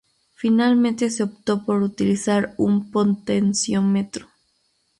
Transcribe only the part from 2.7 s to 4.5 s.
Potenciómetro.